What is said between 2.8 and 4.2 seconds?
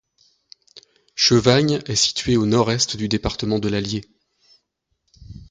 du département de l'Allier.